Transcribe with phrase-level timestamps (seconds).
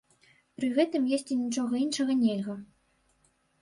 [0.59, 2.61] Пры гэтым есці нічога іншага нельга.